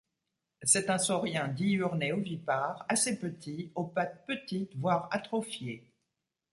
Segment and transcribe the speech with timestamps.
[0.63, 5.93] C'est un saurien diurnes et ovipares assez petit, aux pattes petites voire atrophiées.